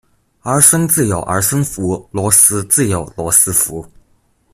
[0.41, 3.85] 兒孫自有兒孫福，螺絲自有羅斯福